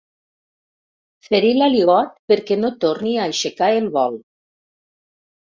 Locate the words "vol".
4.01-4.19